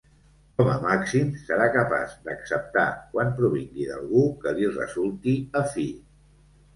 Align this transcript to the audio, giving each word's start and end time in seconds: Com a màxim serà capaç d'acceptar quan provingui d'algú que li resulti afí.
Com 0.59 0.69
a 0.75 0.75
màxim 0.83 1.27
serà 1.49 1.67
capaç 1.75 2.15
d'acceptar 2.29 2.85
quan 3.11 3.29
provingui 3.41 3.85
d'algú 3.91 4.23
que 4.47 4.55
li 4.61 4.71
resulti 4.79 5.35
afí. 5.61 5.87